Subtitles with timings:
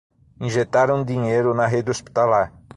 [0.39, 2.51] Injetaram dinheiro na rede hospitalar